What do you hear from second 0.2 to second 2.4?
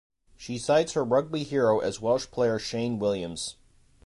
She cites her rugby hero as Welsh